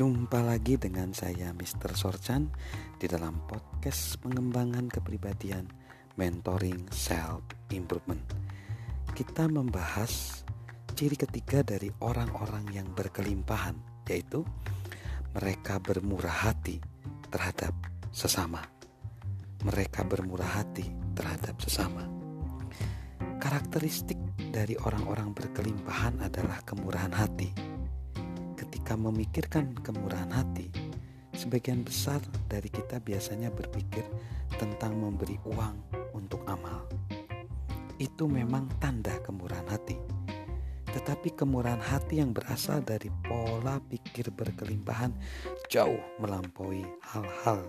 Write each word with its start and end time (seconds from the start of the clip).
Jumpa 0.00 0.40
lagi 0.40 0.80
dengan 0.80 1.12
saya 1.12 1.52
Mr. 1.52 1.92
Sorchan 1.92 2.48
di 2.96 3.04
dalam 3.04 3.36
podcast 3.44 4.16
pengembangan 4.24 4.88
kepribadian 4.88 5.68
mentoring 6.16 6.88
self 6.88 7.44
improvement. 7.68 8.24
Kita 9.12 9.44
membahas 9.44 10.40
ciri 10.96 11.20
ketiga 11.20 11.60
dari 11.60 11.92
orang-orang 12.00 12.72
yang 12.72 12.88
berkelimpahan 12.96 13.76
yaitu 14.08 14.40
mereka 15.36 15.76
bermurah 15.76 16.48
hati 16.48 16.80
terhadap 17.28 17.76
sesama. 18.08 18.64
Mereka 19.68 20.08
bermurah 20.08 20.64
hati 20.64 20.88
terhadap 21.12 21.60
sesama. 21.60 22.08
Karakteristik 23.36 24.16
dari 24.48 24.80
orang-orang 24.80 25.36
berkelimpahan 25.36 26.24
adalah 26.24 26.64
kemurahan 26.64 27.12
hati 27.12 27.69
ketika 28.90 29.06
memikirkan 29.06 29.70
kemurahan 29.86 30.34
hati, 30.34 30.66
sebagian 31.30 31.86
besar 31.86 32.18
dari 32.50 32.66
kita 32.66 32.98
biasanya 32.98 33.46
berpikir 33.54 34.02
tentang 34.58 34.98
memberi 34.98 35.38
uang 35.46 35.78
untuk 36.10 36.42
amal. 36.50 36.90
Itu 38.02 38.26
memang 38.26 38.66
tanda 38.82 39.14
kemurahan 39.22 39.70
hati. 39.70 39.94
Tetapi 40.90 41.38
kemurahan 41.38 41.78
hati 41.78 42.18
yang 42.18 42.34
berasal 42.34 42.82
dari 42.82 43.14
pola 43.22 43.78
pikir 43.78 44.34
berkelimpahan 44.34 45.14
jauh 45.70 46.02
melampaui 46.18 46.82
hal-hal 47.14 47.62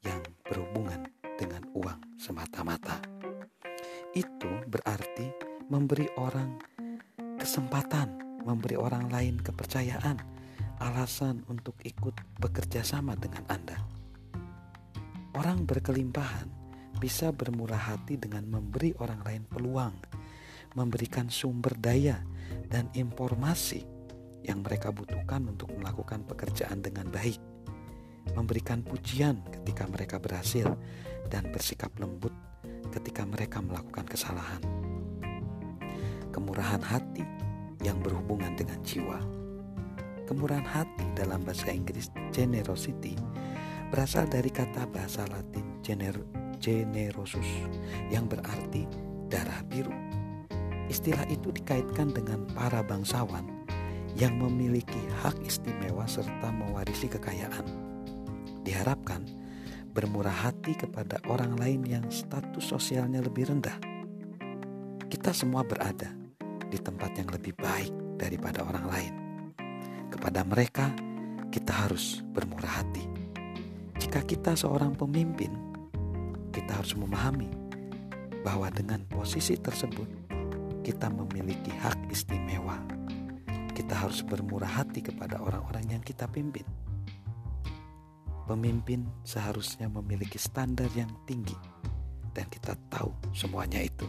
yang 0.00 0.24
berhubungan 0.48 1.12
dengan 1.36 1.60
uang 1.76 2.00
semata-mata. 2.16 3.04
Itu 4.16 4.64
berarti 4.64 5.28
memberi 5.68 6.08
orang 6.16 6.56
kesempatan 7.36 8.31
memberi 8.42 8.74
orang 8.74 9.08
lain 9.08 9.38
kepercayaan, 9.38 10.18
alasan 10.82 11.46
untuk 11.46 11.78
ikut 11.86 12.14
bekerja 12.42 12.82
sama 12.82 13.14
dengan 13.14 13.46
Anda. 13.46 13.78
Orang 15.32 15.64
berkelimpahan 15.64 16.50
bisa 16.98 17.32
bermurah 17.32 17.94
hati 17.94 18.20
dengan 18.20 18.46
memberi 18.46 18.92
orang 19.00 19.22
lain 19.24 19.42
peluang, 19.48 19.94
memberikan 20.76 21.30
sumber 21.32 21.74
daya 21.78 22.20
dan 22.68 22.90
informasi 22.92 23.82
yang 24.42 24.60
mereka 24.60 24.90
butuhkan 24.90 25.46
untuk 25.46 25.70
melakukan 25.78 26.26
pekerjaan 26.26 26.82
dengan 26.82 27.08
baik, 27.08 27.38
memberikan 28.34 28.82
pujian 28.82 29.40
ketika 29.50 29.86
mereka 29.86 30.16
berhasil, 30.18 30.74
dan 31.30 31.48
bersikap 31.48 31.94
lembut 31.96 32.34
ketika 32.92 33.24
mereka 33.24 33.64
melakukan 33.64 34.04
kesalahan. 34.04 34.60
Kemurahan 36.28 36.82
hati 36.84 37.24
yang 37.82 37.98
berhubungan 38.00 38.54
dengan 38.54 38.78
jiwa. 38.86 39.18
Kemurahan 40.26 40.64
hati 40.64 41.04
dalam 41.18 41.42
bahasa 41.42 41.74
Inggris 41.74 42.08
generosity 42.30 43.18
berasal 43.92 44.24
dari 44.24 44.48
kata 44.48 44.88
bahasa 44.88 45.28
Latin 45.28 45.82
gener 45.84 46.16
generosus 46.62 47.44
yang 48.08 48.30
berarti 48.30 48.86
darah 49.28 49.60
biru. 49.66 49.92
Istilah 50.88 51.26
itu 51.28 51.50
dikaitkan 51.50 52.14
dengan 52.14 52.46
para 52.54 52.80
bangsawan 52.80 53.44
yang 54.14 54.38
memiliki 54.38 55.02
hak 55.20 55.36
istimewa 55.42 56.06
serta 56.06 56.48
mewarisi 56.54 57.10
kekayaan. 57.10 57.66
Diharapkan 58.62 59.26
bermurah 59.92 60.48
hati 60.48 60.78
kepada 60.78 61.20
orang 61.28 61.58
lain 61.58 61.82
yang 61.84 62.06
status 62.08 62.62
sosialnya 62.62 63.20
lebih 63.20 63.50
rendah. 63.50 63.76
Kita 65.10 65.34
semua 65.36 65.60
berada 65.66 66.21
di 66.72 66.80
tempat 66.80 67.12
yang 67.20 67.28
lebih 67.28 67.52
baik 67.60 67.92
daripada 68.16 68.64
orang 68.64 68.86
lain. 68.88 69.14
Kepada 70.08 70.40
mereka, 70.40 70.88
kita 71.52 71.84
harus 71.84 72.24
bermurah 72.32 72.80
hati. 72.80 73.04
Jika 74.00 74.24
kita 74.24 74.56
seorang 74.56 74.96
pemimpin, 74.96 75.52
kita 76.48 76.80
harus 76.80 76.96
memahami 76.96 77.52
bahwa 78.40 78.72
dengan 78.72 79.04
posisi 79.04 79.60
tersebut, 79.60 80.08
kita 80.80 81.12
memiliki 81.12 81.68
hak 81.76 82.08
istimewa. 82.08 82.80
Kita 83.76 84.08
harus 84.08 84.24
bermurah 84.24 84.80
hati 84.80 85.04
kepada 85.04 85.44
orang-orang 85.44 86.00
yang 86.00 86.02
kita 86.02 86.24
pimpin. 86.24 86.64
Pemimpin 88.48 89.04
seharusnya 89.28 89.92
memiliki 89.92 90.40
standar 90.40 90.88
yang 90.96 91.12
tinggi, 91.28 91.56
dan 92.32 92.48
kita 92.48 92.74
tahu 92.88 93.12
semuanya 93.36 93.84
itu 93.84 94.08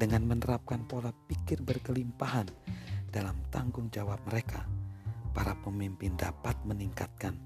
dengan 0.00 0.24
menerapkan 0.24 0.88
pola 0.88 1.12
pikir 1.12 1.60
berkelimpahan 1.60 2.48
dalam 3.12 3.36
tanggung 3.52 3.92
jawab 3.92 4.16
mereka, 4.24 4.64
para 5.36 5.52
pemimpin 5.60 6.16
dapat 6.16 6.56
meningkatkan 6.64 7.36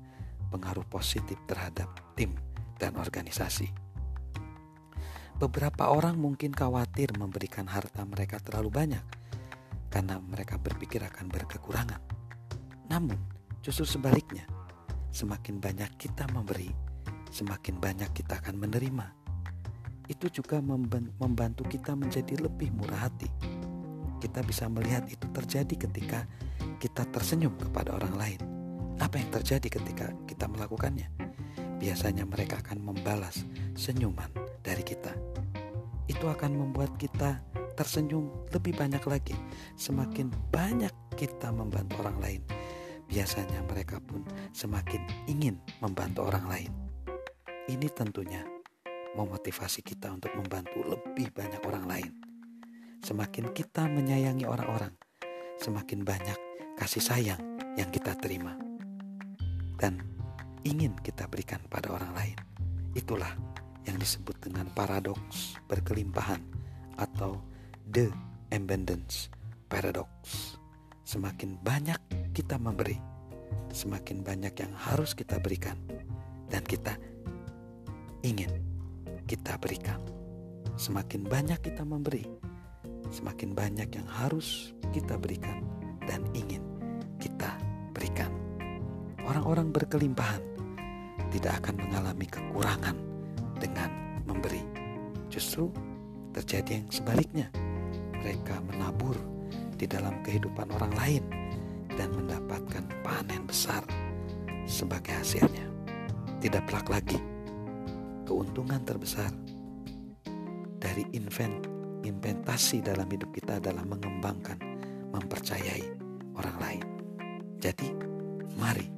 pengaruh 0.55 0.87
positif 0.87 1.35
terhadap 1.51 1.91
tim 2.15 2.31
dan 2.79 2.95
organisasi. 2.95 3.75
Beberapa 5.35 5.91
orang 5.91 6.15
mungkin 6.15 6.55
khawatir 6.55 7.11
memberikan 7.19 7.67
harta 7.67 8.07
mereka 8.07 8.39
terlalu 8.39 8.71
banyak 8.71 9.05
karena 9.91 10.23
mereka 10.23 10.55
berpikir 10.55 11.03
akan 11.03 11.27
berkekurangan. 11.27 11.99
Namun, 12.87 13.19
justru 13.67 13.83
sebaliknya, 13.83 14.47
semakin 15.11 15.59
banyak 15.59 15.91
kita 15.99 16.31
memberi, 16.31 16.71
semakin 17.35 17.83
banyak 17.83 18.15
kita 18.15 18.39
akan 18.39 18.63
menerima 18.63 19.24
itu 20.09 20.29
juga 20.29 20.61
membantu 20.61 21.65
kita 21.65 21.97
menjadi 21.97 22.37
lebih 22.37 22.73
murah 22.77 23.09
hati. 23.09 23.29
Kita 24.21 24.41
bisa 24.45 24.69
melihat 24.69 25.05
itu 25.09 25.25
terjadi 25.33 25.75
ketika 25.89 26.25
kita 26.81 27.05
tersenyum 27.09 27.57
kepada 27.57 27.97
orang 27.97 28.15
lain. 28.17 28.41
Apa 29.01 29.21
yang 29.21 29.29
terjadi 29.33 29.69
ketika 29.81 30.13
kita 30.29 30.49
melakukannya? 30.49 31.09
Biasanya 31.81 32.25
mereka 32.25 32.61
akan 32.65 32.81
membalas 32.81 33.45
senyuman 33.77 34.29
dari 34.65 34.81
kita. 34.81 35.13
Itu 36.09 36.29
akan 36.29 36.57
membuat 36.57 36.97
kita 36.97 37.41
tersenyum 37.75 38.29
lebih 38.55 38.77
banyak 38.77 39.03
lagi. 39.05 39.37
Semakin 39.77 40.31
banyak 40.53 40.93
kita 41.19 41.51
membantu 41.51 42.01
orang 42.07 42.17
lain, 42.23 42.43
biasanya 43.11 43.61
mereka 43.67 43.99
pun 44.05 44.23
semakin 44.55 45.03
ingin 45.27 45.59
membantu 45.83 46.29
orang 46.29 46.47
lain. 46.49 46.73
Ini 47.65 47.89
tentunya 47.93 48.54
memotivasi 49.15 49.81
kita 49.83 50.11
untuk 50.11 50.35
membantu 50.35 50.83
lebih 50.83 51.31
banyak 51.31 51.63
orang 51.65 51.87
lain. 51.87 52.11
Semakin 53.05 53.55
kita 53.55 53.87
menyayangi 53.87 54.47
orang-orang, 54.49 54.93
semakin 55.63 56.03
banyak 56.03 56.39
kasih 56.75 57.03
sayang 57.03 57.41
yang 57.79 57.91
kita 57.91 58.15
terima 58.19 58.59
dan 59.79 60.01
ingin 60.65 60.97
kita 61.05 61.29
berikan 61.29 61.61
pada 61.71 61.93
orang 61.95 62.11
lain. 62.17 62.39
Itulah 62.95 63.31
yang 63.85 64.01
disebut 64.01 64.39
dengan 64.41 64.67
paradoks 64.73 65.59
berkelimpahan 65.69 66.41
atau 66.97 67.39
the 67.91 68.09
abundance 68.55 69.29
paradox. 69.69 70.09
Semakin 71.05 71.61
banyak 71.61 72.01
kita 72.33 72.57
memberi, 72.57 72.97
semakin 73.71 74.25
banyak 74.25 74.55
yang 74.57 74.73
harus 74.73 75.13
kita 75.13 75.37
berikan 75.37 75.77
dan 76.49 76.65
kita 76.65 76.97
ingin 78.25 78.74
kita 79.25 79.57
berikan. 79.57 80.01
Semakin 80.75 81.25
banyak 81.25 81.61
kita 81.63 81.87
memberi, 81.87 82.27
semakin 83.09 83.55
banyak 83.55 83.89
yang 83.95 84.09
harus 84.11 84.75
kita 84.91 85.15
berikan 85.17 85.63
dan 86.05 86.27
ingin 86.35 86.61
kita 87.23 87.57
berikan. 87.95 88.29
Orang-orang 89.25 89.73
berkelimpahan 89.73 90.43
tidak 91.33 91.63
akan 91.65 91.75
mengalami 91.89 92.27
kekurangan 92.29 92.97
dengan 93.57 93.91
memberi. 94.29 94.61
Justru 95.33 95.71
terjadi 96.35 96.83
yang 96.83 96.89
sebaliknya. 96.91 97.49
Mereka 98.25 98.57
menabur 98.73 99.17
di 99.77 99.85
dalam 99.85 100.25
kehidupan 100.25 100.73
orang 100.75 100.93
lain 100.97 101.25
dan 101.93 102.09
mendapatkan 102.17 102.85
panen 103.05 103.45
besar 103.45 103.85
sebagai 104.65 105.13
hasilnya. 105.13 105.69
Tidak 106.41 106.65
pelak 106.69 106.89
lagi 106.89 107.34
keuntungan 108.25 108.81
terbesar 108.83 109.31
dari 110.81 111.05
invent 111.17 111.75
inventasi 112.05 112.85
dalam 112.85 113.09
hidup 113.09 113.33
kita 113.33 113.57
adalah 113.57 113.83
mengembangkan, 113.89 114.61
mempercayai 115.17 115.97
orang 116.37 116.57
lain. 116.61 116.85
Jadi, 117.57 117.89
mari 118.61 118.93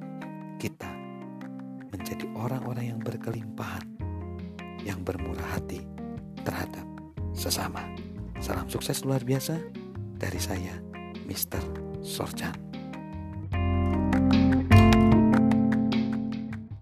kita 0.59 0.91
menjadi 1.87 2.27
orang-orang 2.35 2.91
yang 2.91 2.99
berkelimpahan, 2.99 3.87
yang 4.83 4.99
bermurah 5.07 5.55
hati 5.55 5.87
terhadap 6.43 6.83
sesama. 7.31 7.87
Salam 8.43 8.67
sukses 8.67 9.07
luar 9.07 9.23
biasa 9.23 9.55
dari 10.19 10.39
saya, 10.43 10.75
Mr. 11.23 11.63
Sorchan. 12.03 12.66